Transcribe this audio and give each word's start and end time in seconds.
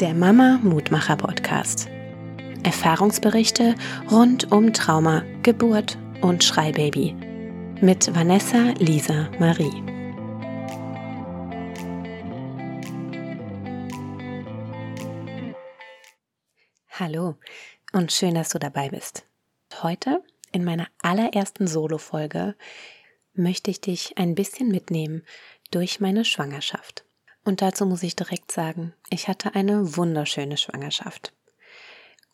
der 0.00 0.12
Mama 0.12 0.60
Mutmacher 0.62 1.16
Podcast. 1.16 1.88
Erfahrungsberichte 2.64 3.74
rund 4.10 4.52
um 4.52 4.74
Trauma, 4.74 5.22
Geburt 5.42 5.96
und 6.20 6.44
Schreibaby 6.44 7.14
mit 7.80 8.14
Vanessa 8.14 8.74
Lisa 8.78 9.30
Marie. 9.38 9.72
Hallo 16.90 17.36
und 17.92 18.12
schön, 18.12 18.34
dass 18.34 18.50
du 18.50 18.58
dabei 18.58 18.90
bist. 18.90 19.26
Heute 19.82 20.22
in 20.52 20.64
meiner 20.64 20.88
allerersten 21.00 21.66
Solo-Folge 21.66 22.54
möchte 23.32 23.70
ich 23.70 23.80
dich 23.80 24.18
ein 24.18 24.34
bisschen 24.34 24.68
mitnehmen 24.68 25.22
durch 25.70 26.00
meine 26.00 26.26
Schwangerschaft. 26.26 27.05
Und 27.46 27.62
dazu 27.62 27.86
muss 27.86 28.02
ich 28.02 28.16
direkt 28.16 28.50
sagen, 28.50 28.92
ich 29.08 29.28
hatte 29.28 29.54
eine 29.54 29.96
wunderschöne 29.96 30.56
Schwangerschaft. 30.56 31.32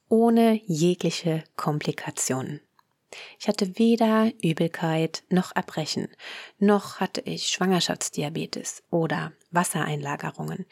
Ohne 0.08 0.58
jegliche 0.64 1.44
Komplikationen. 1.54 2.62
Ich 3.38 3.46
hatte 3.46 3.78
weder 3.78 4.32
Übelkeit 4.42 5.22
noch 5.28 5.54
Erbrechen, 5.54 6.08
noch 6.58 6.98
hatte 6.98 7.20
ich 7.20 7.48
Schwangerschaftsdiabetes 7.48 8.84
oder 8.88 9.32
Wassereinlagerungen. 9.50 10.64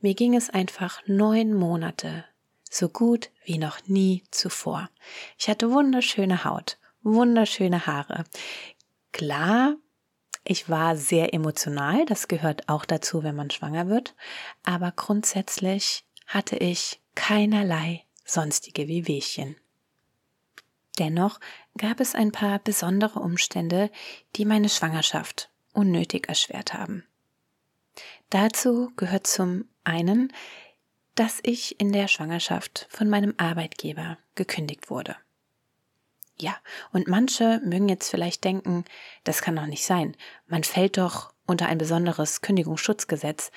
Mir 0.00 0.14
ging 0.14 0.36
es 0.36 0.48
einfach 0.48 1.02
neun 1.06 1.52
Monate 1.52 2.24
so 2.70 2.88
gut 2.88 3.30
wie 3.44 3.58
noch 3.58 3.88
nie 3.88 4.22
zuvor. 4.30 4.90
Ich 5.38 5.48
hatte 5.48 5.72
wunderschöne 5.72 6.44
Haut, 6.44 6.78
wunderschöne 7.02 7.84
Haare. 7.86 8.22
Klar 9.10 9.74
ich 10.48 10.70
war 10.70 10.96
sehr 10.96 11.34
emotional, 11.34 12.06
das 12.06 12.26
gehört 12.26 12.68
auch 12.68 12.86
dazu, 12.86 13.22
wenn 13.22 13.36
man 13.36 13.50
schwanger 13.50 13.88
wird, 13.88 14.14
aber 14.64 14.92
grundsätzlich 14.92 16.04
hatte 16.26 16.56
ich 16.56 17.00
keinerlei 17.14 18.04
sonstige 18.24 18.88
Wehwehchen. 18.88 19.56
Dennoch 20.98 21.38
gab 21.76 22.00
es 22.00 22.14
ein 22.14 22.32
paar 22.32 22.58
besondere 22.60 23.20
Umstände, 23.20 23.90
die 24.36 24.46
meine 24.46 24.70
Schwangerschaft 24.70 25.50
unnötig 25.72 26.28
erschwert 26.28 26.72
haben. 26.72 27.04
Dazu 28.30 28.90
gehört 28.96 29.26
zum 29.26 29.66
einen, 29.84 30.32
dass 31.14 31.40
ich 31.42 31.78
in 31.78 31.92
der 31.92 32.08
Schwangerschaft 32.08 32.86
von 32.90 33.10
meinem 33.10 33.34
Arbeitgeber 33.36 34.18
gekündigt 34.34 34.88
wurde. 34.88 35.16
Ja, 36.40 36.56
und 36.92 37.08
manche 37.08 37.60
mögen 37.64 37.88
jetzt 37.88 38.10
vielleicht 38.10 38.44
denken, 38.44 38.84
das 39.24 39.42
kann 39.42 39.56
doch 39.56 39.66
nicht 39.66 39.84
sein. 39.84 40.16
Man 40.46 40.62
fällt 40.62 40.96
doch 40.96 41.32
unter 41.46 41.66
ein 41.66 41.78
besonderes 41.78 42.42
Kündigungsschutzgesetz 42.42 43.50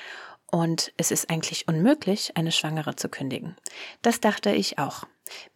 und 0.48 0.92
es 0.98 1.12
ist 1.12 1.30
eigentlich 1.30 1.68
unmöglich, 1.68 2.36
eine 2.38 2.52
Schwangere 2.52 2.96
zu 2.96 3.08
kündigen. 3.08 3.56
Das 4.02 4.20
dachte 4.20 4.52
ich 4.52 4.80
auch, 4.80 5.06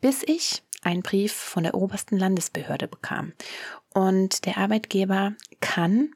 bis 0.02 0.24
ich 0.24 0.64
einen 0.84 1.02
Brief 1.02 1.34
von 1.34 1.64
der 1.64 1.74
obersten 1.74 2.18
Landesbehörde 2.18 2.88
bekam. 2.88 3.34
Und 3.94 4.46
der 4.46 4.58
Arbeitgeber 4.58 5.34
kann, 5.60 6.12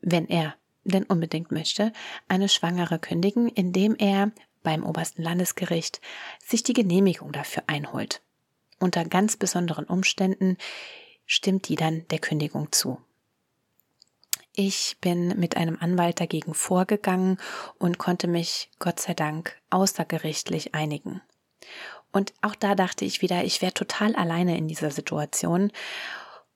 wenn 0.00 0.28
er 0.28 0.54
denn 0.84 1.04
unbedingt 1.04 1.52
möchte, 1.52 1.92
eine 2.28 2.48
Schwangere 2.48 2.98
kündigen, 2.98 3.48
indem 3.48 3.96
er 3.96 4.30
beim 4.62 4.84
obersten 4.84 5.22
Landesgericht 5.22 6.00
sich 6.44 6.62
die 6.62 6.74
Genehmigung 6.74 7.32
dafür 7.32 7.62
einholt 7.66 8.20
unter 8.78 9.04
ganz 9.04 9.36
besonderen 9.36 9.84
Umständen 9.84 10.56
stimmt 11.26 11.68
die 11.68 11.76
dann 11.76 12.06
der 12.08 12.18
Kündigung 12.18 12.72
zu. 12.72 12.98
Ich 14.54 14.96
bin 15.00 15.38
mit 15.38 15.56
einem 15.56 15.76
Anwalt 15.78 16.20
dagegen 16.20 16.52
vorgegangen 16.52 17.38
und 17.78 17.98
konnte 17.98 18.26
mich 18.26 18.70
Gott 18.80 18.98
sei 18.98 19.14
Dank 19.14 19.56
außergerichtlich 19.70 20.74
einigen. 20.74 21.20
Und 22.10 22.32
auch 22.42 22.56
da 22.56 22.74
dachte 22.74 23.04
ich 23.04 23.22
wieder, 23.22 23.44
ich 23.44 23.62
wäre 23.62 23.72
total 23.72 24.16
alleine 24.16 24.56
in 24.56 24.66
dieser 24.66 24.90
Situation. 24.90 25.70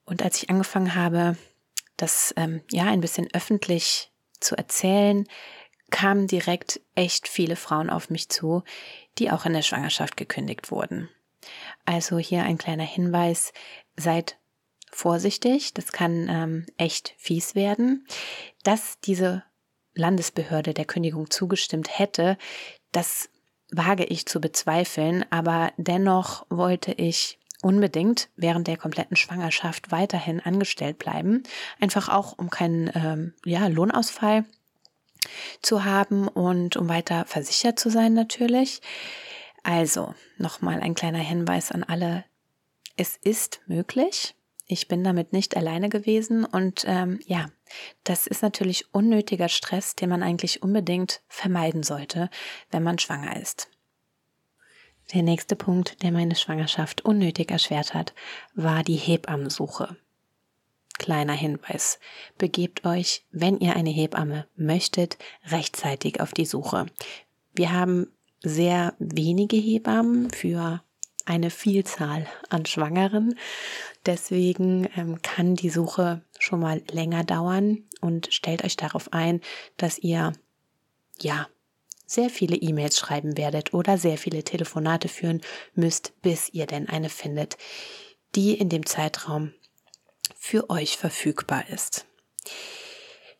Und 0.03 0.21
als 0.21 0.41
ich 0.43 0.49
angefangen 0.49 0.95
habe, 0.95 1.37
das 1.95 2.33
ähm, 2.35 2.61
ja 2.71 2.85
ein 2.85 3.01
bisschen 3.01 3.29
öffentlich 3.33 4.11
zu 4.39 4.57
erzählen, 4.57 5.25
kamen 5.89 6.27
direkt 6.27 6.81
echt 6.95 7.27
viele 7.27 7.55
Frauen 7.55 7.89
auf 7.89 8.09
mich 8.09 8.27
zu, 8.27 8.63
die 9.19 9.31
auch 9.31 9.45
in 9.45 9.53
der 9.53 9.61
Schwangerschaft 9.61 10.17
gekündigt 10.17 10.71
wurden. 10.71 11.07
Also 11.85 12.17
hier 12.17 12.43
ein 12.43 12.57
kleiner 12.57 12.83
Hinweis, 12.83 13.53
seid 13.97 14.37
vorsichtig, 14.91 15.73
das 15.73 15.91
kann 15.91 16.27
ähm, 16.29 16.65
echt 16.77 17.13
fies 17.17 17.55
werden. 17.55 18.05
Dass 18.63 18.99
diese 19.01 19.43
Landesbehörde 19.95 20.73
der 20.73 20.85
Kündigung 20.85 21.29
zugestimmt 21.29 21.99
hätte, 21.99 22.37
das 22.91 23.29
wage 23.71 24.05
ich 24.05 24.25
zu 24.25 24.39
bezweifeln, 24.39 25.25
aber 25.31 25.71
dennoch 25.77 26.45
wollte 26.49 26.91
ich 26.93 27.39
unbedingt 27.61 28.29
während 28.35 28.67
der 28.67 28.77
kompletten 28.77 29.15
Schwangerschaft 29.15 29.91
weiterhin 29.91 30.39
angestellt 30.39 30.99
bleiben, 30.99 31.43
einfach 31.79 32.09
auch 32.09 32.37
um 32.37 32.49
keinen 32.49 32.91
ähm, 32.93 33.33
ja, 33.45 33.67
Lohnausfall 33.67 34.45
zu 35.61 35.85
haben 35.85 36.27
und 36.27 36.75
um 36.75 36.89
weiter 36.89 37.25
versichert 37.25 37.79
zu 37.79 37.89
sein 37.89 38.13
natürlich. 38.13 38.81
Also, 39.63 40.13
nochmal 40.37 40.81
ein 40.81 40.93
kleiner 40.93 41.19
Hinweis 41.19 41.71
an 41.71 41.83
alle. 41.83 42.25
Es 42.97 43.17
ist 43.17 43.61
möglich. 43.65 44.35
Ich 44.67 44.87
bin 44.87 45.03
damit 45.03 45.33
nicht 45.33 45.57
alleine 45.57 45.89
gewesen 45.89 46.45
und 46.45 46.85
ähm, 46.87 47.19
ja, 47.25 47.49
das 48.03 48.27
ist 48.27 48.41
natürlich 48.41 48.93
unnötiger 48.93 49.49
Stress, 49.49 49.95
den 49.95 50.09
man 50.09 50.23
eigentlich 50.23 50.63
unbedingt 50.63 51.21
vermeiden 51.27 51.83
sollte, 51.83 52.29
wenn 52.71 52.83
man 52.83 52.99
schwanger 52.99 53.39
ist. 53.41 53.69
Der 55.13 55.21
nächste 55.21 55.55
Punkt, 55.55 56.01
der 56.01 56.11
meine 56.11 56.35
Schwangerschaft 56.35 57.03
unnötig 57.03 57.51
erschwert 57.51 57.93
hat, 57.93 58.13
war 58.55 58.83
die 58.83 58.95
Hebammensuche. 58.95 59.97
Kleiner 60.97 61.33
Hinweis. 61.33 61.99
Begebt 62.37 62.85
euch, 62.85 63.25
wenn 63.31 63.59
ihr 63.59 63.75
eine 63.75 63.89
Hebamme 63.89 64.47
möchtet, 64.55 65.17
rechtzeitig 65.47 66.21
auf 66.21 66.31
die 66.31 66.45
Suche. 66.45 66.85
Wir 67.53 67.73
haben 67.73 68.07
sehr 68.43 68.93
wenige 68.99 69.55
Hebammen 69.55 70.29
für 70.31 70.83
eine 71.25 71.49
Vielzahl 71.49 72.27
an 72.49 72.65
Schwangeren. 72.65 73.39
Deswegen 74.05 74.89
ähm, 74.95 75.21
kann 75.21 75.55
die 75.55 75.69
Suche 75.69 76.21
schon 76.37 76.59
mal 76.59 76.81
länger 76.91 77.23
dauern 77.23 77.83
und 78.01 78.33
stellt 78.33 78.63
euch 78.63 78.75
darauf 78.75 79.13
ein, 79.13 79.41
dass 79.77 79.97
ihr 79.97 80.33
ja 81.21 81.47
sehr 82.05 82.29
viele 82.29 82.57
E-Mails 82.57 82.99
schreiben 82.99 83.37
werdet 83.37 83.73
oder 83.73 83.97
sehr 83.97 84.17
viele 84.17 84.43
Telefonate 84.43 85.07
führen 85.07 85.41
müsst, 85.73 86.13
bis 86.21 86.49
ihr 86.49 86.67
denn 86.67 86.89
eine 86.89 87.09
findet, 87.09 87.57
die 88.35 88.53
in 88.53 88.69
dem 88.69 88.85
Zeitraum 88.85 89.53
für 90.35 90.69
euch 90.69 90.97
verfügbar 90.97 91.69
ist. 91.69 92.05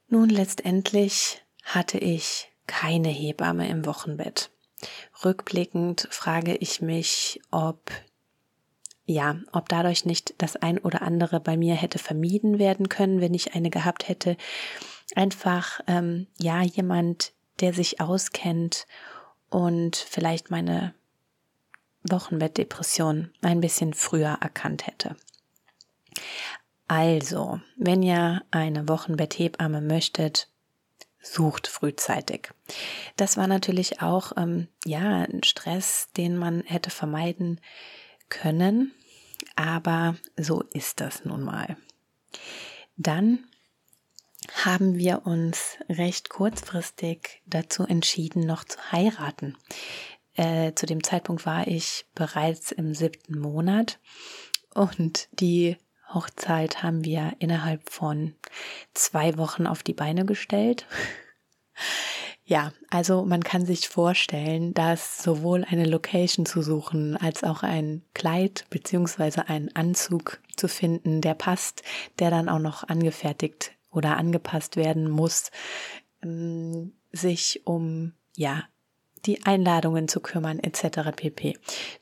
Nun 0.08 0.30
letztendlich 0.30 1.44
hatte 1.64 1.98
ich 1.98 2.50
keine 2.66 3.10
Hebamme 3.10 3.68
im 3.68 3.86
Wochenbett. 3.86 4.53
Rückblickend 5.24 6.08
frage 6.12 6.56
ich 6.56 6.82
mich, 6.82 7.42
ob 7.52 7.92
ja, 9.06 9.36
ob 9.52 9.68
dadurch 9.68 10.06
nicht 10.06 10.34
das 10.38 10.56
ein 10.56 10.78
oder 10.78 11.02
andere 11.02 11.40
bei 11.40 11.58
mir 11.58 11.76
hätte 11.76 12.00
vermieden 12.00 12.58
werden 12.58 12.88
können, 12.88 13.20
wenn 13.20 13.34
ich 13.34 13.54
eine 13.54 13.70
gehabt 13.70 14.08
hätte. 14.08 14.38
Einfach, 15.16 15.82
ähm, 15.88 16.28
ja, 16.38 16.62
jemand, 16.62 17.34
der 17.60 17.74
sich 17.74 18.00
auskennt 18.00 18.88
und 19.50 19.98
vielleicht 19.98 20.52
meine 20.52 20.94
Wochenbettdepression 22.10 23.32
ein 23.42 23.60
bisschen 23.60 23.94
früher 23.94 24.38
erkannt 24.42 24.88
hätte. 24.88 25.16
Also, 26.88 27.60
wenn 27.78 28.04
ihr 28.04 28.44
eine 28.52 28.88
Wochenbetthebamme 28.88 29.82
möchtet, 29.82 30.50
sucht 31.24 31.68
frühzeitig. 31.68 32.50
Das 33.16 33.38
war 33.38 33.48
natürlich 33.48 34.02
auch 34.02 34.34
ähm, 34.38 34.68
ja 34.86 35.24
ein 35.24 35.44
Stress, 35.44 36.10
den 36.18 36.38
man 36.38 36.62
hätte 36.66 36.90
vermeiden 36.90 37.60
können, 38.30 38.94
aber 39.56 40.16
so 40.38 40.62
ist 40.62 41.00
das 41.00 41.26
nun 41.26 41.44
mal. 41.44 41.78
Dann 42.98 43.46
haben 44.66 44.98
wir 44.98 45.26
uns 45.26 45.78
recht 45.90 46.30
kurzfristig 46.30 47.42
dazu 47.46 47.84
entschieden, 47.86 48.46
noch 48.46 48.66
zu 48.66 48.78
heiraten. 48.92 49.58
Äh, 50.36 50.74
zu 50.74 50.86
dem 50.86 51.04
Zeitpunkt 51.04 51.46
war 51.46 51.68
ich 51.68 52.06
bereits 52.14 52.72
im 52.72 52.94
siebten 52.94 53.40
Monat 53.40 54.00
und 54.74 55.30
die 55.32 55.78
Hochzeit 56.14 56.84
haben 56.84 57.04
wir 57.04 57.34
innerhalb 57.40 57.90
von 57.90 58.36
zwei 58.94 59.38
Wochen 59.38 59.68
auf 59.68 59.84
die 59.84 59.94
Beine 59.94 60.26
gestellt. 60.26 60.86
Ja, 62.46 62.74
also 62.90 63.24
man 63.24 63.42
kann 63.42 63.66
sich 63.66 63.88
vorstellen, 63.88 64.74
dass 64.74 65.24
sowohl 65.24 65.64
eine 65.64 65.86
Location 65.86 66.46
zu 66.46 66.62
suchen 66.62 67.16
als 67.16 67.44
auch 67.44 67.64
ein 67.64 68.04
Kleid 68.14 68.66
beziehungsweise 68.70 69.48
einen 69.48 69.74
Anzug 69.76 70.42
zu 70.58 70.68
finden, 70.68 71.22
der 71.22 71.36
passt, 71.36 71.84
der 72.20 72.32
dann 72.32 72.50
auch 72.50 72.60
noch 72.60 72.84
angefertigt 72.84 73.72
oder 73.92 74.18
angepasst 74.18 74.76
werden 74.76 75.10
muss, 75.10 75.52
ähm, 76.22 76.92
sich 77.14 77.62
um 77.66 78.14
ja 78.36 78.64
die 79.26 79.46
Einladungen 79.46 80.10
zu 80.10 80.20
kümmern 80.20 80.60
etc. 80.60 81.16
pp. 81.16 81.58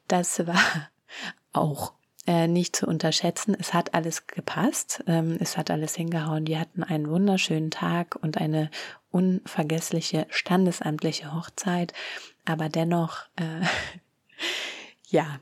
Das 0.08 0.48
war 0.48 0.90
auch 1.54 1.94
äh, 2.28 2.48
nicht 2.48 2.76
zu 2.76 2.88
unterschätzen. 2.88 3.56
Es 3.60 3.74
hat 3.74 3.94
alles 3.94 4.28
gepasst, 4.28 5.04
ähm, 5.08 5.38
es 5.40 5.58
hat 5.58 5.72
alles 5.72 5.96
hingehauen. 5.96 6.46
Die 6.46 6.58
hatten 6.58 6.84
einen 6.84 7.10
wunderschönen 7.10 7.72
Tag 7.72 8.16
und 8.16 8.38
eine 8.38 8.70
unvergessliche 9.10 10.28
standesamtliche 10.30 11.34
Hochzeit. 11.34 11.94
Aber 12.46 12.70
dennoch, 12.70 13.26
äh, 13.38 13.66
ja, 15.08 15.40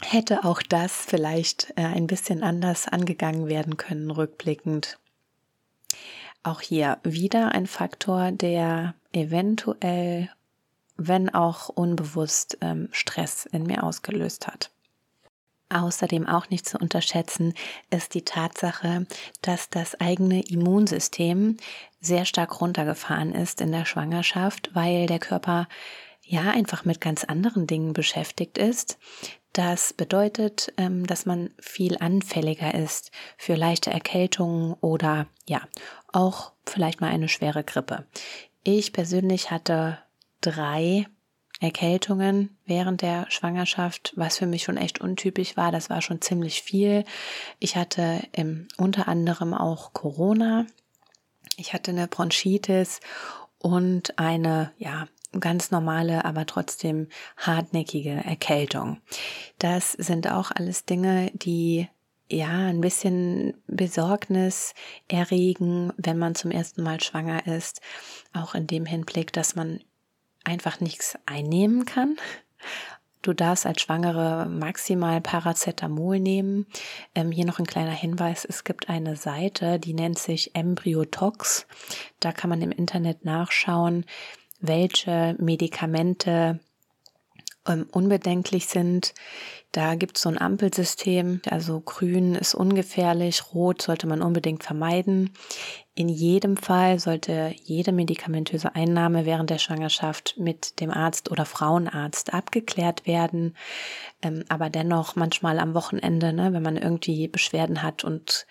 hätte 0.00 0.44
auch 0.44 0.60
das 0.60 0.92
vielleicht 0.92 1.72
äh, 1.76 1.84
ein 1.84 2.06
bisschen 2.06 2.42
anders 2.42 2.86
angegangen 2.86 3.48
werden 3.48 3.76
können, 3.76 4.10
rückblickend. 4.10 4.98
Auch 6.42 6.60
hier 6.60 6.98
wieder 7.04 7.52
ein 7.52 7.66
Faktor, 7.66 8.32
der 8.32 8.94
eventuell, 9.12 10.28
wenn 10.96 11.34
auch 11.34 11.70
unbewusst, 11.70 12.58
ähm, 12.60 12.90
Stress 12.92 13.46
in 13.46 13.62
mir 13.62 13.82
ausgelöst 13.82 14.46
hat. 14.46 14.73
Außerdem 15.74 16.28
auch 16.28 16.50
nicht 16.50 16.68
zu 16.68 16.78
unterschätzen 16.78 17.52
ist 17.90 18.14
die 18.14 18.22
Tatsache, 18.22 19.06
dass 19.42 19.68
das 19.70 20.00
eigene 20.00 20.40
Immunsystem 20.42 21.56
sehr 22.00 22.24
stark 22.24 22.60
runtergefahren 22.60 23.34
ist 23.34 23.60
in 23.60 23.72
der 23.72 23.84
Schwangerschaft, 23.84 24.70
weil 24.74 25.06
der 25.06 25.18
Körper 25.18 25.66
ja 26.22 26.42
einfach 26.50 26.84
mit 26.84 27.00
ganz 27.00 27.24
anderen 27.24 27.66
Dingen 27.66 27.92
beschäftigt 27.92 28.56
ist. 28.56 28.98
Das 29.52 29.92
bedeutet, 29.92 30.72
ähm, 30.76 31.08
dass 31.08 31.26
man 31.26 31.50
viel 31.58 31.98
anfälliger 31.98 32.72
ist 32.74 33.10
für 33.36 33.56
leichte 33.56 33.90
Erkältungen 33.90 34.74
oder 34.74 35.26
ja, 35.48 35.62
auch 36.12 36.52
vielleicht 36.66 37.00
mal 37.00 37.10
eine 37.10 37.28
schwere 37.28 37.64
Grippe. 37.64 38.06
Ich 38.62 38.92
persönlich 38.92 39.50
hatte 39.50 39.98
drei 40.40 41.06
Erkältungen 41.64 42.58
während 42.66 43.00
der 43.00 43.24
Schwangerschaft, 43.30 44.12
was 44.16 44.36
für 44.36 44.46
mich 44.46 44.64
schon 44.64 44.76
echt 44.76 45.00
untypisch 45.00 45.56
war. 45.56 45.72
Das 45.72 45.88
war 45.88 46.02
schon 46.02 46.20
ziemlich 46.20 46.62
viel. 46.62 47.04
Ich 47.58 47.74
hatte 47.74 48.20
im, 48.32 48.68
unter 48.76 49.08
anderem 49.08 49.54
auch 49.54 49.94
Corona. 49.94 50.66
Ich 51.56 51.72
hatte 51.72 51.90
eine 51.90 52.06
Bronchitis 52.06 53.00
und 53.58 54.18
eine, 54.18 54.72
ja, 54.76 55.08
ganz 55.40 55.70
normale, 55.70 56.26
aber 56.26 56.44
trotzdem 56.44 57.08
hartnäckige 57.38 58.10
Erkältung. 58.10 58.98
Das 59.58 59.92
sind 59.92 60.30
auch 60.30 60.50
alles 60.50 60.84
Dinge, 60.84 61.30
die 61.32 61.88
ja, 62.28 62.66
ein 62.66 62.80
bisschen 62.80 63.54
Besorgnis 63.66 64.74
erregen, 65.08 65.92
wenn 65.96 66.18
man 66.18 66.34
zum 66.34 66.50
ersten 66.50 66.82
Mal 66.82 67.02
schwanger 67.02 67.46
ist. 67.46 67.80
Auch 68.32 68.54
in 68.54 68.66
dem 68.66 68.86
Hinblick, 68.86 69.32
dass 69.32 69.56
man 69.56 69.80
einfach 70.44 70.80
nichts 70.80 71.18
einnehmen 71.26 71.84
kann. 71.84 72.16
Du 73.24 73.32
darfst 73.32 73.64
als 73.64 73.80
Schwangere 73.80 74.46
maximal 74.46 75.22
Paracetamol 75.22 76.20
nehmen. 76.20 76.66
Ähm, 77.14 77.32
hier 77.32 77.46
noch 77.46 77.58
ein 77.58 77.66
kleiner 77.66 77.90
Hinweis. 77.90 78.44
Es 78.44 78.64
gibt 78.64 78.90
eine 78.90 79.16
Seite, 79.16 79.80
die 79.80 79.94
nennt 79.94 80.18
sich 80.18 80.54
Embryotox. 80.54 81.66
Da 82.20 82.32
kann 82.32 82.50
man 82.50 82.60
im 82.60 82.70
Internet 82.70 83.24
nachschauen, 83.24 84.04
welche 84.60 85.36
Medikamente 85.38 86.60
ähm, 87.66 87.86
unbedenklich 87.92 88.66
sind. 88.66 89.14
Da 89.72 89.94
gibt 89.94 90.16
es 90.16 90.22
so 90.22 90.28
ein 90.28 90.38
Ampelsystem, 90.40 91.40
also 91.48 91.80
grün 91.80 92.34
ist 92.34 92.54
ungefährlich, 92.54 93.54
rot 93.54 93.82
sollte 93.82 94.06
man 94.06 94.22
unbedingt 94.22 94.62
vermeiden. 94.62 95.30
In 95.96 96.08
jedem 96.08 96.56
Fall 96.56 96.98
sollte 96.98 97.54
jede 97.62 97.92
medikamentöse 97.92 98.74
Einnahme 98.74 99.26
während 99.26 99.50
der 99.50 99.58
Schwangerschaft 99.58 100.34
mit 100.36 100.80
dem 100.80 100.90
Arzt 100.90 101.30
oder 101.30 101.44
Frauenarzt 101.44 102.34
abgeklärt 102.34 103.06
werden. 103.06 103.56
Ähm, 104.20 104.44
aber 104.48 104.70
dennoch 104.70 105.14
manchmal 105.14 105.60
am 105.60 105.74
Wochenende, 105.74 106.32
ne, 106.32 106.52
wenn 106.52 106.62
man 106.64 106.76
irgendwie 106.76 107.28
Beschwerden 107.28 107.82
hat 107.82 108.02
und 108.02 108.46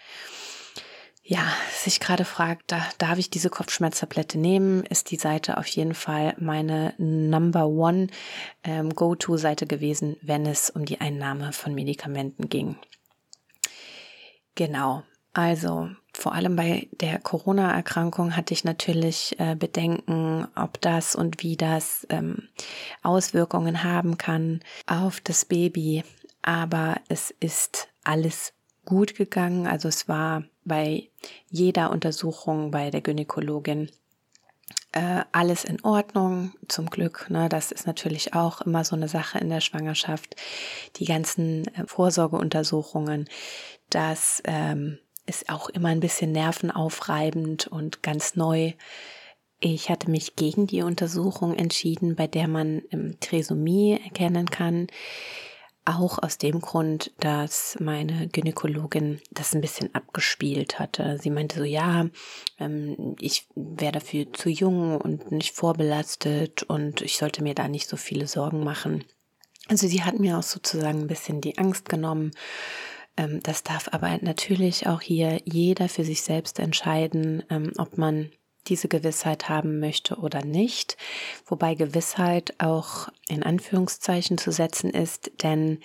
ja, 1.26 1.46
sich 1.72 2.00
gerade 2.00 2.26
fragt, 2.26 2.72
da, 2.72 2.82
darf 2.98 3.18
ich 3.18 3.30
diese 3.30 3.50
Kopfschmerztablette 3.50 4.38
nehmen, 4.38 4.86
ist 4.86 5.12
die 5.12 5.18
Seite 5.18 5.58
auf 5.58 5.68
jeden 5.68 5.94
Fall 5.94 6.36
meine 6.38 6.94
Number 6.98 7.68
One 7.68 8.08
ähm, 8.64 8.94
Go-To-Seite 8.94 9.66
gewesen, 9.66 10.18
wenn 10.22 10.46
es 10.46 10.70
um 10.70 10.86
die 10.86 11.00
Einnahme 11.00 11.54
von 11.54 11.74
Medikamenten 11.74 12.50
ging. 12.50 12.78
Genau, 14.56 15.04
also 15.34 15.90
vor 16.14 16.34
allem 16.34 16.56
bei 16.56 16.88
der 16.92 17.20
Corona-Erkrankung 17.20 18.36
hatte 18.36 18.54
ich 18.54 18.64
natürlich 18.64 19.36
äh, 19.40 19.56
Bedenken, 19.56 20.48
ob 20.56 20.80
das 20.80 21.16
und 21.16 21.42
wie 21.42 21.58
das 21.58 22.06
ähm, 22.10 22.50
Auswirkungen 23.02 23.84
haben 23.84 24.18
kann 24.18 24.62
auf 24.86 25.20
das 25.22 25.46
Baby. 25.46 26.04
Aber 26.44 26.98
es 27.10 27.34
ist 27.40 27.88
alles 28.04 28.54
gut 28.86 29.16
gegangen. 29.16 29.66
Also 29.66 29.88
es 29.88 30.08
war 30.08 30.44
bei 30.66 31.10
jeder 31.50 31.92
Untersuchung 31.92 32.72
bei 32.72 32.92
der 32.92 33.02
Gynäkologin 33.02 33.90
äh, 34.92 35.24
alles 35.32 35.64
in 35.64 35.84
Ordnung, 35.84 36.54
zum 36.68 36.90
Glück. 36.90 37.30
Ne? 37.30 37.50
Das 37.50 37.72
ist 37.72 37.88
natürlich 37.88 38.34
auch 38.34 38.62
immer 38.62 38.84
so 38.84 38.96
eine 38.96 39.08
Sache 39.08 39.40
in 39.40 39.50
der 39.50 39.62
Schwangerschaft. 39.62 40.36
Die 40.98 41.06
ganzen 41.06 41.68
äh, 41.76 41.88
Vorsorgeuntersuchungen, 41.88 43.28
das 43.90 44.42
ähm, 44.46 45.00
ist 45.26 45.50
auch 45.50 45.70
immer 45.70 45.90
ein 45.90 46.00
bisschen 46.00 46.32
nervenaufreibend 46.32 47.68
und 47.68 48.04
ganz 48.04 48.36
neu. 48.36 48.74
Ich 49.60 49.90
hatte 49.90 50.12
mich 50.12 50.36
gegen 50.36 50.68
die 50.68 50.82
Untersuchung 50.82 51.56
entschieden, 51.56 52.16
bei 52.16 52.28
der 52.28 52.48
man 52.48 52.84
Trisomie 53.22 54.00
erkennen 54.04 54.50
kann. 54.50 54.88
Auch 55.86 56.18
aus 56.22 56.38
dem 56.38 56.62
Grund, 56.62 57.12
dass 57.20 57.78
meine 57.80 58.28
Gynäkologin 58.30 59.22
das 59.32 59.54
ein 59.54 59.62
bisschen 59.62 59.94
abgespielt 59.94 60.80
hatte. 60.80 61.18
Sie 61.22 61.30
meinte 61.30 61.60
so, 61.60 61.66
ja, 61.66 62.08
ähm, 62.58 63.16
ich 63.20 63.48
wäre 63.56 63.92
dafür 63.92 64.32
zu 64.32 64.50
jung 64.50 65.00
und 65.00 65.32
nicht 65.32 65.54
vorbelastet 65.54 66.64
und 66.64 67.02
ich 67.02 67.18
sollte 67.18 67.44
mir 67.44 67.54
da 67.54 67.68
nicht 67.68 67.90
so 67.90 67.98
viele 67.98 68.28
Sorgen 68.28 68.64
machen. 68.64 69.04
Also 69.68 69.88
sie 69.88 70.04
hat 70.04 70.20
mir 70.20 70.38
auch 70.38 70.44
sozusagen 70.44 71.02
ein 71.02 71.08
bisschen 71.08 71.42
die 71.42 71.58
Angst 71.58 71.88
genommen. 71.90 72.32
Ähm, 73.18 73.42
das 73.44 73.64
darf 73.64 73.90
aber 73.92 74.18
natürlich 74.22 74.88
auch 74.88 75.02
hier 75.02 75.42
jeder 75.46 75.90
für 75.90 76.04
sich 76.04 76.22
selbst 76.22 76.60
entscheiden, 76.60 77.44
ähm, 77.50 77.72
ob 77.78 77.98
man 77.98 78.32
diese 78.68 78.88
Gewissheit 78.88 79.50
haben 79.50 79.80
möchte 79.80 80.16
oder 80.16 80.44
nicht. 80.44 80.98
Wobei 81.46 81.76
Gewissheit 81.76 82.54
auch 82.60 83.10
in 83.28 83.44
Anführungszeichen 83.44 84.38
zu 84.38 84.52
setzen 84.52 84.90
ist, 84.90 85.32
denn 85.44 85.80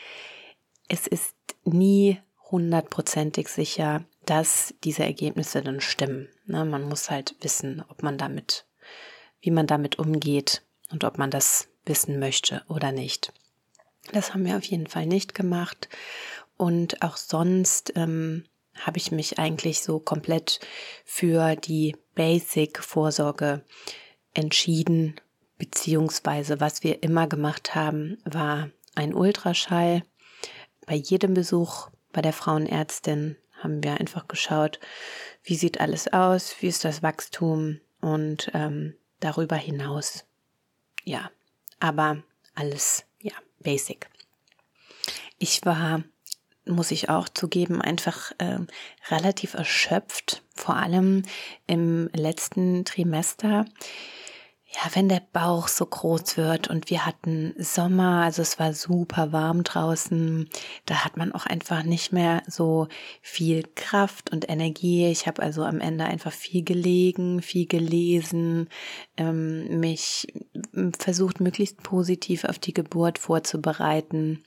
es 0.88 1.06
ist 1.06 1.34
nie 1.64 2.18
hundertprozentig 2.50 3.48
sicher, 3.48 4.04
dass 4.24 4.74
diese 4.84 5.02
Ergebnisse 5.02 5.62
dann 5.62 5.80
stimmen. 5.80 6.28
Ne, 6.46 6.64
man 6.64 6.82
muss 6.88 7.10
halt 7.10 7.34
wissen, 7.40 7.84
ob 7.88 8.02
man 8.02 8.16
damit, 8.16 8.66
wie 9.40 9.50
man 9.50 9.66
damit 9.66 9.98
umgeht 9.98 10.62
und 10.90 11.04
ob 11.04 11.18
man 11.18 11.30
das 11.30 11.68
wissen 11.84 12.18
möchte 12.18 12.62
oder 12.68 12.92
nicht. 12.92 13.32
Das 14.12 14.32
haben 14.32 14.44
wir 14.44 14.56
auf 14.56 14.64
jeden 14.64 14.86
Fall 14.86 15.06
nicht 15.06 15.34
gemacht. 15.34 15.88
Und 16.58 17.02
auch 17.02 17.16
sonst 17.16 17.92
ähm, 17.96 18.44
habe 18.74 18.98
ich 18.98 19.10
mich 19.10 19.38
eigentlich 19.38 19.80
so 19.82 19.98
komplett 19.98 20.60
für 21.04 21.56
die 21.56 21.96
Basic-Vorsorge 22.14 23.64
entschieden, 24.34 25.20
beziehungsweise 25.56 26.60
was 26.60 26.84
wir 26.84 27.02
immer 27.02 27.26
gemacht 27.26 27.74
haben, 27.74 28.18
war 28.24 28.70
ein 28.94 29.14
Ultraschall. 29.14 30.02
Bei 30.86 30.94
jedem 30.94 31.34
Besuch 31.34 31.88
bei 32.12 32.22
der 32.22 32.32
Frauenärztin 32.32 33.36
haben 33.62 33.82
wir 33.82 33.98
einfach 33.98 34.28
geschaut, 34.28 34.78
wie 35.42 35.56
sieht 35.56 35.80
alles 35.80 36.12
aus, 36.12 36.54
wie 36.60 36.66
ist 36.66 36.84
das 36.84 37.02
Wachstum 37.02 37.80
und 38.00 38.50
ähm, 38.54 38.94
darüber 39.20 39.56
hinaus, 39.56 40.24
ja, 41.04 41.30
aber 41.80 42.22
alles, 42.54 43.04
ja, 43.20 43.32
basic. 43.60 44.08
Ich 45.38 45.64
war 45.64 46.02
muss 46.68 46.90
ich 46.90 47.08
auch 47.08 47.28
zugeben, 47.28 47.80
einfach 47.80 48.32
äh, 48.38 48.58
relativ 49.10 49.54
erschöpft, 49.54 50.42
vor 50.54 50.76
allem 50.76 51.22
im 51.66 52.08
letzten 52.12 52.84
Trimester. 52.84 53.64
Ja, 54.70 54.90
wenn 54.92 55.08
der 55.08 55.22
Bauch 55.32 55.66
so 55.66 55.86
groß 55.86 56.36
wird 56.36 56.68
und 56.68 56.90
wir 56.90 57.06
hatten 57.06 57.54
Sommer, 57.56 58.22
also 58.24 58.42
es 58.42 58.58
war 58.58 58.74
super 58.74 59.32
warm 59.32 59.64
draußen, 59.64 60.46
da 60.84 61.06
hat 61.06 61.16
man 61.16 61.32
auch 61.32 61.46
einfach 61.46 61.84
nicht 61.84 62.12
mehr 62.12 62.42
so 62.46 62.86
viel 63.22 63.64
Kraft 63.76 64.30
und 64.30 64.50
Energie. 64.50 65.06
Ich 65.10 65.26
habe 65.26 65.42
also 65.42 65.64
am 65.64 65.80
Ende 65.80 66.04
einfach 66.04 66.32
viel 66.32 66.64
gelegen, 66.64 67.40
viel 67.40 67.66
gelesen, 67.66 68.68
ähm, 69.16 69.80
mich 69.80 70.26
versucht 70.98 71.40
möglichst 71.40 71.82
positiv 71.82 72.44
auf 72.44 72.58
die 72.58 72.74
Geburt 72.74 73.18
vorzubereiten 73.18 74.44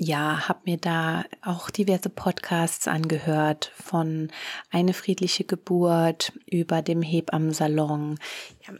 ja, 0.00 0.48
habe 0.48 0.60
mir 0.64 0.76
da 0.76 1.24
auch 1.42 1.70
diverse 1.70 2.08
Podcasts 2.08 2.86
angehört 2.86 3.72
von 3.74 4.30
eine 4.70 4.94
friedliche 4.94 5.42
Geburt 5.42 6.32
über 6.46 6.82
dem 6.82 7.02
Hebammensalon. 7.02 8.18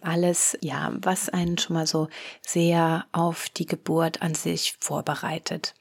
Alles, 0.00 0.56
ja, 0.60 0.92
was 1.02 1.28
einen 1.28 1.58
schon 1.58 1.74
mal 1.74 1.88
so 1.88 2.08
sehr 2.46 3.06
auf 3.10 3.48
die 3.48 3.66
Geburt 3.66 4.22
an 4.22 4.34
sich 4.34 4.76
vorbereitet. 4.78 5.74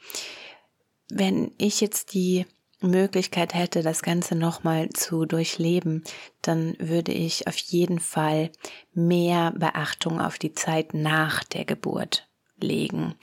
Wenn 1.10 1.52
ich 1.60 1.82
jetzt 1.82 2.14
die 2.14 2.48
Möglichkeit 2.82 3.54
hätte, 3.54 3.84
das 3.84 4.02
Ganze 4.02 4.36
nochmal 4.36 4.90
zu 4.90 5.26
durchleben, 5.26 6.04
dann 6.42 6.76
würde 6.80 7.12
ich 7.12 7.48
auf 7.48 7.58
jeden 7.58 8.00
Fall 8.00 8.52
mehr 8.94 9.52
Beachtung 9.52 10.20
auf 10.20 10.40
die 10.40 10.54
Zeit 10.54 10.96
nach 10.96 11.44
der 11.44 11.66
Geburt 11.66 12.28
legen, 12.64 13.16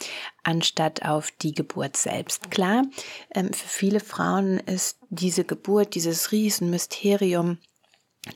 anstatt 0.42 1.04
auf 1.04 1.30
die 1.30 1.52
Geburt 1.52 1.96
selbst. 1.96 2.50
Klar, 2.50 2.84
ähm, 3.34 3.52
für 3.52 3.68
viele 3.68 4.00
Frauen 4.00 4.58
ist 4.60 4.98
diese 5.10 5.44
Geburt, 5.44 5.94
dieses 5.94 6.32
Riesenmysterium, 6.32 7.58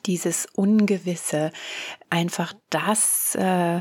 dieses 0.06 0.46
Ungewisse 0.54 1.52
einfach 2.10 2.54
das, 2.70 3.34
äh, 3.34 3.80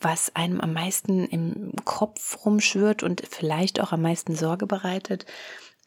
was 0.00 0.34
einem 0.36 0.60
am 0.60 0.72
meisten 0.72 1.24
im 1.26 1.72
Kopf 1.84 2.44
rumschwirrt 2.44 3.02
und 3.02 3.22
vielleicht 3.28 3.80
auch 3.80 3.92
am 3.92 4.02
meisten 4.02 4.36
Sorge 4.36 4.66
bereitet. 4.66 5.26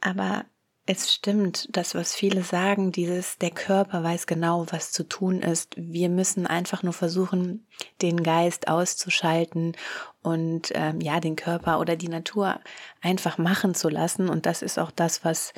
Aber 0.01 0.45
es 0.91 1.13
stimmt, 1.13 1.67
das, 1.71 1.93
was 1.93 2.15
viele 2.15 2.41
sagen, 2.41 2.91
dieses, 2.91 3.37
der 3.37 3.51
Körper 3.51 4.03
weiß 4.03 4.25
genau, 4.25 4.65
was 4.71 4.91
zu 4.91 5.07
tun 5.07 5.43
ist. 5.43 5.75
Wir 5.77 6.09
müssen 6.09 6.47
einfach 6.47 6.81
nur 6.81 6.93
versuchen, 6.93 7.67
den 8.01 8.23
Geist 8.23 8.67
auszuschalten 8.67 9.77
und 10.23 10.71
ähm, 10.73 10.99
ja, 10.99 11.19
den 11.19 11.35
Körper 11.35 11.79
oder 11.79 11.95
die 11.95 12.07
Natur 12.07 12.59
einfach 13.01 13.37
machen 13.37 13.75
zu 13.75 13.87
lassen. 13.87 14.29
Und 14.29 14.47
das 14.47 14.63
ist 14.63 14.79
auch 14.79 14.89
das, 14.89 15.23
was 15.23 15.53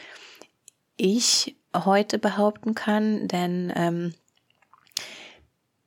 ich 0.98 1.56
heute 1.74 2.20
behaupten 2.20 2.76
kann, 2.76 3.30
denn 3.30 3.72
ähm, 3.74 4.14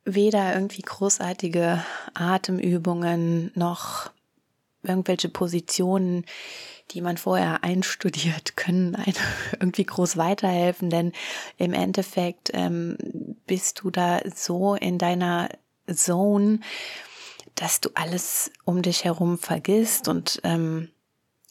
weder 0.05 0.55
irgendwie 0.55 0.81
großartige 0.81 1.85
Atemübungen 2.15 3.51
noch 3.53 4.09
irgendwelche 4.81 5.29
Positionen, 5.29 6.25
die 6.91 7.01
man 7.01 7.17
vorher 7.17 7.63
einstudiert, 7.63 8.55
können 8.57 8.95
einem 8.95 9.15
irgendwie 9.59 9.85
groß 9.85 10.17
weiterhelfen, 10.17 10.89
denn 10.89 11.11
im 11.57 11.73
Endeffekt 11.73 12.51
ähm, 12.53 12.97
bist 13.47 13.81
du 13.81 13.89
da 13.89 14.21
so 14.33 14.75
in 14.75 14.97
deiner 14.97 15.49
Zone, 15.93 16.59
dass 17.55 17.79
du 17.79 17.89
alles 17.93 18.51
um 18.65 18.81
dich 18.81 19.05
herum 19.05 19.37
vergisst. 19.37 20.07
Und 20.07 20.41
ähm, 20.43 20.89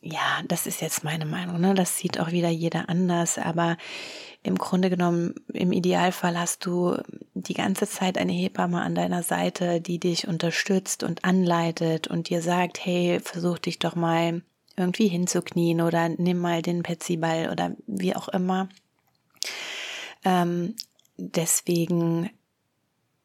ja, 0.03 0.43
das 0.47 0.67
ist 0.67 0.83
jetzt 0.83 1.03
meine 1.03 1.25
Meinung, 1.25 1.61
ne? 1.61 1.75
Das 1.75 1.97
sieht 1.97 2.21
auch 2.21 2.31
wieder 2.31 2.51
jeder 2.51 2.89
anders, 2.91 3.39
aber 3.39 3.79
im 4.43 4.59
Grunde 4.59 4.91
genommen, 4.91 5.35
im 5.55 5.73
Idealfall 5.73 6.39
hast 6.39 6.67
du 6.67 6.99
die 7.33 7.55
ganze 7.55 7.89
Zeit 7.89 8.19
eine 8.19 8.33
Hebamme 8.33 8.83
an 8.83 8.95
deiner 8.95 9.23
Seite, 9.23 9.81
die 9.81 9.99
dich 9.99 10.29
unterstützt 10.29 11.03
und 11.03 11.25
anleitet 11.25 12.09
und 12.09 12.29
dir 12.29 12.43
sagt, 12.43 12.85
hey, 12.85 13.21
versuch 13.21 13.59
dich 13.59 13.79
doch 13.79 13.95
mal 13.95 14.43
irgendwie 14.77 15.09
hinzuknien 15.09 15.81
oder 15.81 16.09
nimm 16.09 16.39
mal 16.39 16.63
den 16.63 16.83
Petsyball 16.83 17.51
oder 17.51 17.77
wie 17.87 18.15
auch 18.17 18.29
immer. 18.29 18.69
Ähm, 20.25 20.75
deswegen, 21.17 22.31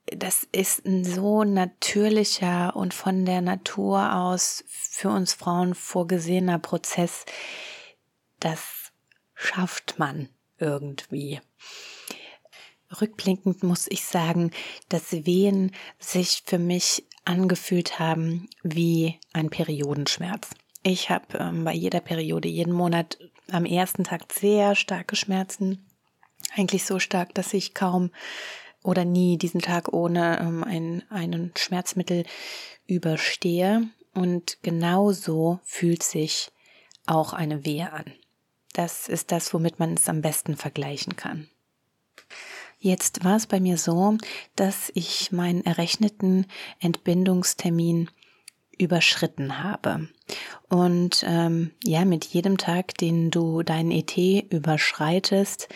das 0.06 0.48
ist 0.52 0.86
ein 0.86 1.06
so 1.06 1.44
natürlicher 1.44 2.76
und 2.76 2.94
von 2.94 3.26
der 3.26 3.42
Natur 3.42 4.14
aus 4.16 4.64
für 4.68 5.10
uns 5.10 5.34
Frauen 5.34 5.76
vorgesehener 5.76 6.60
Prozess. 6.60 7.26
Das 8.40 8.92
schafft 9.34 9.98
man 9.98 10.30
irgendwie. 10.58 11.40
Rückblickend 13.02 13.64
muss 13.64 13.88
ich 13.88 14.04
sagen, 14.04 14.52
dass 14.90 15.12
Wehen 15.12 15.72
sich 16.00 16.44
für 16.46 16.58
mich 16.58 17.06
angefühlt 17.24 18.00
haben 18.00 18.50
wie 18.64 19.20
ein 19.32 19.50
Periodenschmerz. 19.50 20.50
Ich 20.84 21.10
habe 21.10 21.38
ähm, 21.38 21.66
bei 21.66 21.74
jeder 21.74 22.00
Periode 22.00 22.48
jeden 22.48 22.74
Monat 22.74 23.18
am 23.52 23.66
ersten 23.66 24.04
Tag 24.04 24.32
sehr 24.32 24.76
starke 24.76 25.16
Schmerzen. 25.16 25.86
Eigentlich 26.56 26.86
so 26.86 27.00
stark, 27.00 27.34
dass 27.34 27.54
ich 27.54 27.74
kaum 27.74 28.12
oder 28.82 29.04
nie 29.04 29.38
diesen 29.38 29.62
Tag 29.62 29.92
ohne 29.94 30.40
ähm, 30.40 30.64
ein, 30.64 31.04
einen 31.10 31.52
Schmerzmittel 31.58 32.26
überstehe. 32.88 33.90
Und 34.14 34.58
genauso 34.64 35.60
fühlt 35.64 36.04
sich 36.04 36.52
auch 37.06 37.34
eine 37.34 37.66
Wehe 37.66 37.92
an. 37.92 38.06
Das 38.74 39.10
ist 39.10 39.32
das, 39.32 39.54
womit 39.54 39.80
man 39.80 39.96
es 39.96 40.08
am 40.08 40.22
besten 40.22 40.56
vergleichen 40.56 41.16
kann. 41.16 41.50
Jetzt 42.80 43.26
war 43.26 43.36
es 43.36 43.46
bei 43.46 43.60
mir 43.60 43.78
so, 43.78 44.18
dass 44.56 44.90
ich 44.96 45.34
meinen 45.34 45.66
errechneten 45.66 46.46
Entbindungstermin 46.80 48.10
überschritten 48.80 49.62
habe. 49.64 50.08
Und 50.70 51.24
ähm, 51.28 51.72
ja, 51.84 52.06
mit 52.06 52.26
jedem 52.26 52.58
Tag, 52.58 52.98
den 52.98 53.30
du 53.30 53.62
deinen 53.62 53.92
ET 53.92 54.18
überschreitest, 54.52 55.70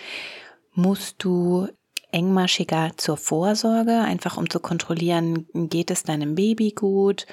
musst 0.73 1.15
du 1.19 1.67
engmaschiger 2.11 2.91
zur 2.95 3.17
Vorsorge, 3.17 3.99
einfach 3.99 4.37
um 4.37 4.49
zu 4.49 4.59
kontrollieren, 4.59 5.47
geht 5.53 5.91
es 5.91 6.03
deinem 6.03 6.35
Baby 6.35 6.71
gut? 6.71 7.25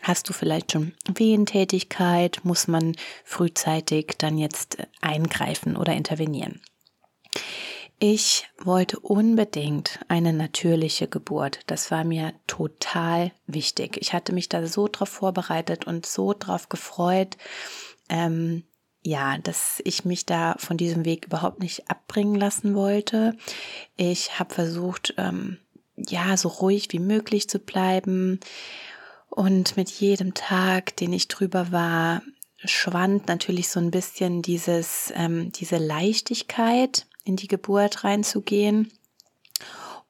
Hast 0.00 0.28
du 0.28 0.32
vielleicht 0.32 0.72
schon 0.72 0.92
Wehentätigkeit? 1.12 2.40
Muss 2.44 2.68
man 2.68 2.94
frühzeitig 3.24 4.14
dann 4.18 4.38
jetzt 4.38 4.78
eingreifen 5.00 5.76
oder 5.76 5.94
intervenieren? 5.94 6.60
Ich 8.02 8.48
wollte 8.56 8.98
unbedingt 8.98 10.00
eine 10.08 10.32
natürliche 10.32 11.06
Geburt. 11.06 11.60
Das 11.66 11.90
war 11.90 12.02
mir 12.02 12.32
total 12.46 13.30
wichtig. 13.46 13.98
Ich 14.00 14.14
hatte 14.14 14.32
mich 14.32 14.48
da 14.48 14.66
so 14.66 14.88
drauf 14.88 15.10
vorbereitet 15.10 15.86
und 15.86 16.06
so 16.06 16.32
drauf 16.32 16.70
gefreut, 16.70 17.36
ähm, 18.08 18.64
ja, 19.02 19.36
dass 19.36 19.82
ich 19.84 20.06
mich 20.06 20.24
da 20.24 20.54
von 20.56 20.78
diesem 20.78 21.04
Weg 21.04 21.26
überhaupt 21.26 21.60
nicht 21.60 21.90
abbringen 21.90 22.36
lassen 22.36 22.74
wollte. 22.74 23.36
Ich 23.98 24.38
habe 24.38 24.54
versucht, 24.54 25.12
ähm, 25.18 25.58
ja, 25.94 26.38
so 26.38 26.48
ruhig 26.48 26.88
wie 26.92 27.00
möglich 27.00 27.50
zu 27.50 27.58
bleiben. 27.58 28.40
Und 29.28 29.76
mit 29.76 29.90
jedem 29.90 30.32
Tag, 30.32 30.96
den 30.96 31.12
ich 31.12 31.28
drüber 31.28 31.70
war, 31.70 32.22
schwand 32.64 33.28
natürlich 33.28 33.68
so 33.68 33.78
ein 33.78 33.90
bisschen 33.90 34.40
dieses, 34.40 35.12
ähm, 35.14 35.52
diese 35.52 35.76
Leichtigkeit 35.76 37.06
in 37.30 37.36
die 37.36 37.48
Geburt 37.48 38.02
reinzugehen. 38.02 38.92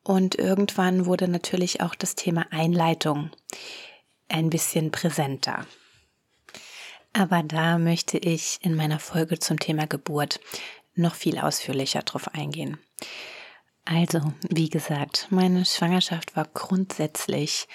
Und 0.03 0.37
irgendwann 0.37 1.05
wurde 1.05 1.29
natürlich 1.29 1.83
auch 1.83 1.95
das 1.95 2.15
Thema 2.15 2.47
Einleitung 2.51 3.31
ein 4.29 4.49
bisschen 4.49 4.91
präsenter. 4.91 5.67
Aber 7.13 7.43
da 7.43 7.77
möchte 7.77 8.17
ich 8.17 8.59
in 8.63 8.75
meiner 8.75 8.99
Folge 8.99 9.39
zum 9.39 9.59
Thema 9.59 9.87
Geburt 9.87 10.41
noch 10.95 11.15
viel 11.15 11.39
ausführlicher 11.39 12.01
drauf 12.03 12.35
eingehen. 12.35 12.79
Also, 13.85 14.33
wie 14.49 14.71
gesagt, 14.71 15.27
meine 15.31 15.67
Schwangerschaft 15.67 16.37
war 16.37 16.49
grundsätzlich 16.55 17.69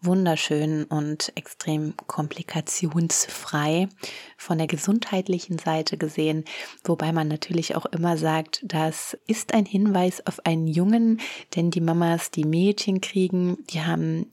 wunderschön 0.00 0.84
und 0.84 1.32
extrem 1.34 1.94
komplikationsfrei 2.06 3.88
von 4.36 4.58
der 4.58 4.66
gesundheitlichen 4.66 5.58
Seite 5.58 5.96
gesehen, 5.96 6.44
wobei 6.84 7.12
man 7.12 7.28
natürlich 7.28 7.74
auch 7.74 7.86
immer 7.86 8.16
sagt, 8.16 8.60
das 8.62 9.18
ist 9.26 9.54
ein 9.54 9.66
Hinweis 9.66 10.24
auf 10.26 10.44
einen 10.46 10.66
Jungen, 10.68 11.20
denn 11.56 11.70
die 11.70 11.80
Mamas, 11.80 12.30
die 12.30 12.44
Mädchen 12.44 13.00
kriegen, 13.00 13.58
die 13.70 13.82
haben 13.82 14.26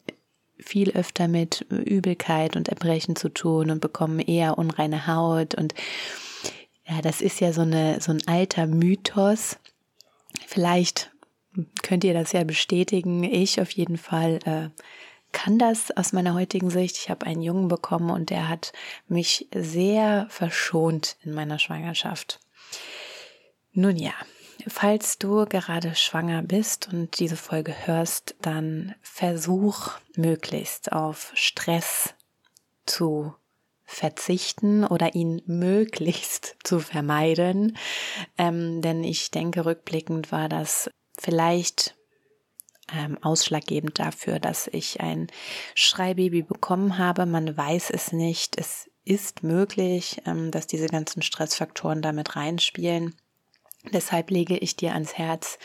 viel 0.58 0.92
öfter 0.92 1.28
mit 1.28 1.66
Übelkeit 1.70 2.56
und 2.56 2.70
Erbrechen 2.70 3.16
zu 3.16 3.30
tun 3.30 3.72
und 3.72 3.82
bekommen 3.82 4.20
eher 4.20 4.58
unreine 4.58 5.08
Haut 5.08 5.56
und 5.56 5.74
ja, 6.88 7.02
das 7.02 7.22
ist 7.22 7.42
ja 7.42 7.52
so 7.52 7.62
eine 7.62 8.00
so 8.00 8.12
ein 8.12 8.22
alter 8.28 8.68
Mythos. 8.68 9.58
Vielleicht 10.46 11.12
könnt 11.82 12.04
ihr 12.04 12.14
das 12.14 12.32
ja 12.32 12.44
bestätigen. 12.44 13.24
Ich 13.24 13.60
auf 13.60 13.72
jeden 13.72 13.98
Fall 13.98 14.40
äh, 14.46 14.70
kann 15.36 15.60
das 15.60 15.92
aus 15.92 16.14
meiner 16.14 16.34
heutigen 16.34 16.70
Sicht. 16.70 16.98
Ich 16.98 17.10
habe 17.10 17.26
einen 17.26 17.42
Jungen 17.42 17.68
bekommen 17.68 18.10
und 18.10 18.30
der 18.30 18.48
hat 18.48 18.72
mich 19.08 19.50
sehr 19.54 20.28
verschont 20.30 21.18
in 21.24 21.34
meiner 21.34 21.60
Schwangerschaft. 21.60 22.40
Nun 23.74 23.98
ja, 23.98 24.14
falls 24.66 25.18
du 25.18 25.46
gerade 25.46 25.94
schwanger 25.94 26.42
bist 26.42 26.88
und 26.92 27.20
diese 27.20 27.36
Folge 27.36 27.76
hörst, 27.86 28.36
dann 28.42 28.96
versuch 29.02 29.92
möglichst 30.16 30.94
auf 30.94 31.34
Stress 31.36 32.16
zu 32.86 33.36
verzichten 33.84 34.86
oder 34.86 35.16
ihn 35.16 35.42
möglichst 35.46 36.56
zu 36.64 36.80
vermeiden. 36.80 37.78
Ähm, 38.38 38.82
denn 38.82 39.04
ich 39.04 39.32
denke, 39.32 39.66
rückblickend 39.66 40.32
war 40.32 40.48
das 40.48 40.90
vielleicht 41.20 41.96
ähm, 42.94 43.18
ausschlaggebend 43.22 44.00
dafür, 44.00 44.40
dass 44.40 44.68
ich 44.68 45.02
ein 45.02 45.28
Schreibaby 45.74 46.44
bekommen 46.44 46.98
habe. 46.98 47.26
Man 47.26 47.56
weiß 47.56 47.90
es 47.90 48.12
nicht. 48.12 48.60
Es 48.60 48.90
ist 49.04 49.44
möglich, 49.44 50.22
ähm, 50.26 50.52
dass 50.52 50.68
diese 50.68 50.88
ganzen 50.88 51.22
Stressfaktoren 51.22 52.02
damit 52.02 52.36
reinspielen. 52.36 53.16
Deshalb 53.94 54.32
lege 54.32 54.58
ich 54.58 54.76
dir 54.76 54.94
ans 54.94 55.14
Herz, 55.14 55.60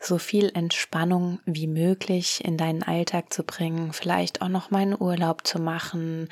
so 0.00 0.18
viel 0.18 0.50
Entspannung 0.52 1.38
wie 1.46 1.68
möglich 1.68 2.44
in 2.44 2.56
deinen 2.56 2.82
Alltag 2.82 3.32
zu 3.32 3.44
bringen, 3.44 3.92
vielleicht 3.92 4.42
auch 4.42 4.48
noch 4.48 4.70
mal 4.70 4.82
einen 4.82 5.00
Urlaub 5.00 5.46
zu 5.46 5.60
machen, 5.60 6.28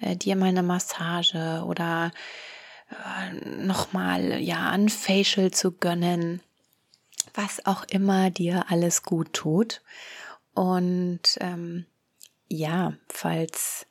äh, 0.00 0.16
dir 0.16 0.34
mal 0.34 0.46
eine 0.46 0.64
Massage 0.64 1.62
oder 1.66 2.10
äh, 2.90 3.64
noch 3.64 3.92
mal 3.92 4.40
ja 4.40 4.70
ein 4.70 4.88
Facial 4.88 5.52
zu 5.52 5.72
gönnen, 5.72 6.42
was 7.34 7.66
auch 7.66 7.84
immer 7.84 8.30
dir 8.30 8.66
alles 8.68 9.02
gut 9.02 9.32
tut. 9.32 9.82
Und 10.54 11.36
ähm, 11.40 11.86
ja, 12.48 12.94
falls 13.08 13.86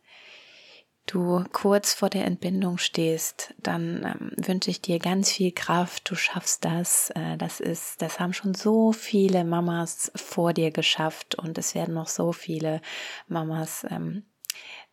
du 1.06 1.44
kurz 1.52 1.94
vor 1.94 2.10
der 2.10 2.26
Entbindung 2.26 2.78
stehst, 2.78 3.54
dann 3.58 4.04
ähm, 4.06 4.32
wünsche 4.38 4.70
ich 4.70 4.82
dir 4.82 5.00
ganz 5.00 5.32
viel 5.32 5.52
Kraft. 5.52 6.10
Du 6.10 6.16
schaffst 6.16 6.64
das. 6.64 7.10
Äh, 7.12 7.38
das 7.38 7.60
ist, 7.60 8.02
das 8.02 8.20
haben 8.20 8.34
schon 8.34 8.54
so 8.54 8.94
viele 8.94 9.44
Mamas 9.44 10.12
vor 10.16 10.54
dir 10.54 10.72
geschafft 10.72 11.36
und 11.36 11.58
es 11.58 11.76
werden 11.76 11.94
noch 11.94 12.08
so 12.08 12.32
viele 12.32 12.82
Mamas 13.28 13.86
ähm, 13.90 14.24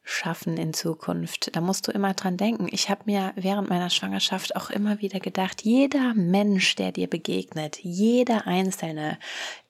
schaffen 0.03 0.57
in 0.57 0.73
Zukunft. 0.73 1.55
Da 1.55 1.61
musst 1.61 1.87
du 1.87 1.93
immer 1.93 2.15
dran 2.15 2.37
denken. 2.37 2.69
Ich 2.71 2.89
habe 2.89 3.03
mir 3.05 3.33
während 3.37 3.69
meiner 3.69 3.91
Schwangerschaft 3.91 4.57
auch 4.57 4.71
immer 4.71 5.01
wieder 5.01 5.21
gedacht, 5.21 5.63
jeder 5.63 6.15
Mensch, 6.15 6.75
der 6.77 6.93
dir 6.93 7.07
begegnet, 7.07 7.79
jeder 7.83 8.47
Einzelne 8.47 9.19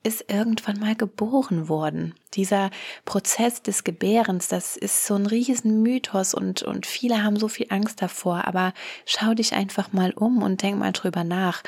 ist 0.03 0.25
irgendwann 0.29 0.79
mal 0.79 0.95
geboren 0.95 1.69
worden. 1.69 2.15
Dieser 2.35 2.71
Prozess 3.05 3.63
des 3.63 3.85
Gebärens, 3.85 4.49
das 4.49 4.77
ist 4.77 5.05
so 5.05 5.15
ein 5.15 5.27
riesen 5.27 5.83
Mythos 5.83 6.33
und, 6.33 6.63
und 6.63 6.87
viele 6.87 7.23
haben 7.23 7.37
so 7.37 7.49
viel 7.49 7.67
Angst 7.69 8.01
davor. 8.01 8.47
Aber 8.47 8.73
schau 9.05 9.35
dich 9.35 9.53
einfach 9.53 9.93
mal 9.93 10.13
um 10.13 10.43
und 10.43 10.63
denk 10.63 10.79
mal 10.79 10.93
drüber 10.93 11.25
nach. 11.25 11.63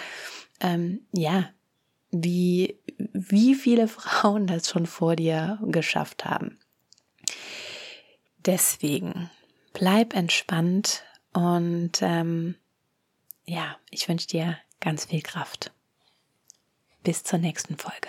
Ähm, 0.60 1.00
ja, 1.12 1.50
wie, 2.10 2.78
wie 2.96 3.54
viele 3.54 3.88
Frauen 3.88 4.46
das 4.46 4.70
schon 4.70 4.86
vor 4.86 5.16
dir 5.16 5.58
geschafft 5.62 6.24
haben. 6.24 6.58
Deswegen 8.46 9.30
bleib 9.72 10.14
entspannt 10.14 11.04
und 11.32 12.02
ähm, 12.02 12.56
ja, 13.44 13.76
ich 13.90 14.08
wünsche 14.08 14.26
dir 14.26 14.58
ganz 14.80 15.06
viel 15.06 15.22
Kraft. 15.22 15.72
Bis 17.04 17.22
zur 17.22 17.38
nächsten 17.38 17.76
Folge. 17.76 18.08